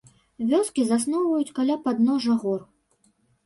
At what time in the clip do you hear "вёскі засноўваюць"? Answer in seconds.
0.53-1.55